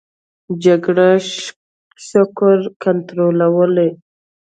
جګر 0.63 0.99
شکر 2.07 2.57
کنټرولوي. 2.83 3.89